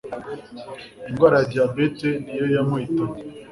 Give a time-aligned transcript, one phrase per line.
[1.09, 3.21] indwara ya diyabete niyo yamuhitanye